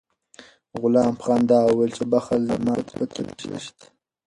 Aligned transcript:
غلام 0.81 1.11
په 1.19 1.23
خندا 1.27 1.59
وویل 1.65 1.91
چې 1.97 2.03
بخل 2.13 2.41
زما 2.51 2.75
په 2.87 2.91
فطرت 2.99 3.29
کې 3.37 3.45
نشته. 3.53 3.85